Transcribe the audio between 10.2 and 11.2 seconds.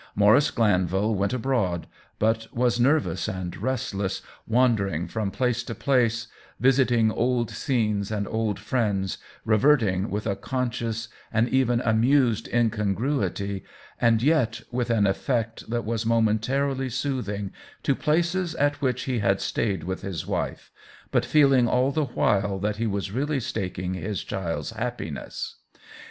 a conscious,